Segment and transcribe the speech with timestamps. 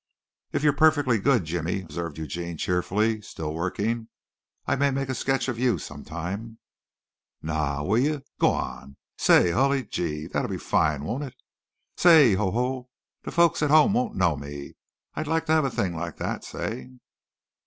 [0.51, 4.07] "If you're perfectly good, Jimmy," observed Eugene cheerfully still working,
[4.65, 6.57] "I may make a sketch of you, sometime!"
[7.43, 7.83] "Na!
[7.83, 8.23] Will you?
[8.39, 8.97] Go on!
[9.15, 10.27] Say, hully chee.
[10.27, 11.35] Dat'll be fine, won't it?
[11.97, 12.49] Say, ho!
[12.49, 12.89] ho!
[13.25, 14.73] De folks at home won't know me.
[15.13, 16.89] I'd like to have a ting like dat, say!"